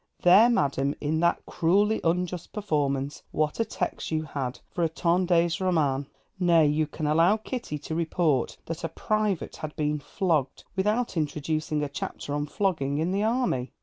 There, 0.23 0.49
madam, 0.49 0.95
in 0.99 1.19
that 1.19 1.45
cruelly 1.45 2.01
unjust 2.03 2.53
performance, 2.53 3.21
what 3.29 3.59
a 3.59 3.65
text 3.65 4.09
you 4.09 4.23
had 4.23 4.59
for 4.71 4.83
a 4.83 4.89
Tendenz 4.89 5.61
Roman. 5.61 6.07
Nay, 6.39 6.65
you 6.65 6.87
can 6.87 7.05
allow 7.05 7.37
Kitty 7.37 7.77
to 7.77 7.93
report 7.93 8.57
that 8.65 8.83
a 8.83 8.89
Private 8.89 9.57
had 9.57 9.75
been 9.75 9.99
flogged, 9.99 10.63
without 10.75 11.15
introducing 11.17 11.83
a 11.83 11.87
chapter 11.87 12.33
on 12.33 12.47
Flogging 12.47 12.97
in 12.97 13.11
the 13.11 13.21
Army. 13.21 13.73